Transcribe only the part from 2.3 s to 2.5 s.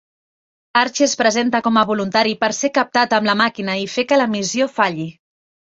per